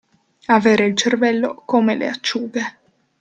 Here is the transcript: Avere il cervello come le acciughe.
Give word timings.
Avere 0.47 0.85
il 0.87 0.95
cervello 0.97 1.61
come 1.63 1.93
le 1.93 2.07
acciughe. 2.09 2.79